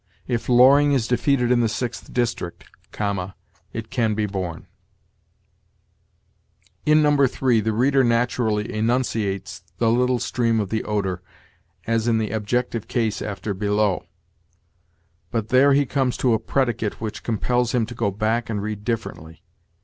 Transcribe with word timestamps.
'If 0.27 0.49
Loring 0.49 0.93
is 0.93 1.07
defeated 1.07 1.51
in 1.51 1.59
the 1.59 1.69
Sixth 1.69 2.11
District[,] 2.11 2.65
it 3.71 3.89
can 3.91 4.15
be 4.15 4.25
borne.' 4.25 4.65
"In 6.87 7.03
No. 7.03 7.27
3, 7.27 7.61
the 7.61 7.71
reader 7.71 8.03
naturally 8.03 8.73
enunciates 8.73 9.61
'the 9.77 9.91
little 9.91 10.17
stream 10.17 10.59
of 10.59 10.69
the 10.71 10.83
Oder' 10.85 11.21
as 11.85 12.07
in 12.07 12.17
the 12.17 12.31
objective 12.31 12.87
case 12.87 13.21
after 13.21 13.53
'below'; 13.53 14.03
but 15.29 15.49
there 15.49 15.73
he 15.73 15.85
comes 15.85 16.17
to 16.17 16.33
a 16.33 16.39
predicate 16.39 16.99
which 16.99 17.21
compels 17.21 17.73
him 17.75 17.85
to 17.85 17.93
go 17.93 18.09
back 18.09 18.49
and 18.49 18.63
read 18.63 18.83
differently. 18.83 19.43